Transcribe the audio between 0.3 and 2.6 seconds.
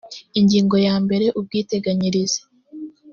ingingo ya mbere ubwiteganyirize